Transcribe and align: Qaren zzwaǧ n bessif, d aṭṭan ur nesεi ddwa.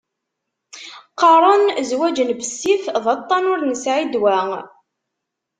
Qaren 1.19 1.63
zzwaǧ 1.87 2.17
n 2.27 2.31
bessif, 2.39 2.83
d 3.03 3.05
aṭṭan 3.15 3.49
ur 3.51 3.59
nesεi 3.63 4.03
ddwa. 4.07 4.39